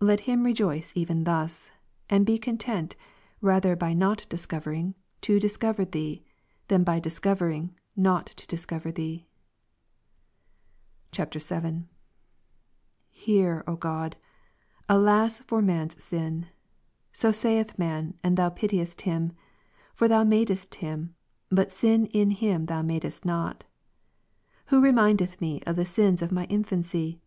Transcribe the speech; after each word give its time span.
Let 0.00 0.18
him 0.18 0.42
rejoice 0.42 0.90
even 0.96 1.22
thus; 1.22 1.70
and 2.10 2.26
be 2.26 2.36
content 2.36 2.96
rather 3.40 3.76
by 3.76 3.92
not 3.92 4.26
discovering 4.28 4.96
to 5.20 5.38
discover 5.38 5.84
Thee, 5.84 6.24
than 6.66 6.82
by 6.82 6.98
discovering 6.98 7.76
not 7.94 8.26
to 8.26 8.44
discover 8.48 8.90
Thee. 8.90 9.28
[VIL] 11.14 11.26
ll.Hear, 11.30 13.62
OGod. 13.68 14.16
Alas, 14.88 15.38
for 15.38 15.62
man's 15.62 16.02
sin! 16.02 16.48
Sosaithman, 17.12 18.14
and 18.24 18.36
Thou 18.36 18.48
pitiest 18.50 19.02
him; 19.02 19.30
for 19.94 20.08
Thou 20.08 20.24
madest 20.24 20.74
him, 20.74 21.14
but 21.50 21.70
sin 21.70 22.06
in 22.06 22.32
him 22.32 22.66
Thou 22.66 22.82
madest 22.82 23.24
not. 23.24 23.64
Who 24.66 24.80
remindeth 24.80 25.40
me 25.40 25.62
of 25.66 25.76
the 25.76 25.84
sins 25.86 26.20
of 26.20 26.32
my 26.32 26.46
.Job 26.46 26.48
25, 26.48 26.52
infancy 26.72 27.20